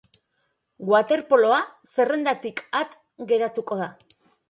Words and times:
Waterpoloa 0.91 1.61
zerrendatik 1.93 2.67
at 2.83 3.01
geratuko 3.35 3.83
da. 3.87 3.97